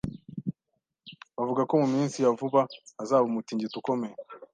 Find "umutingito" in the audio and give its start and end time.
3.29-3.75